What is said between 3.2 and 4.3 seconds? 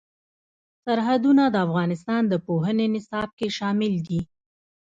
کې شامل دي.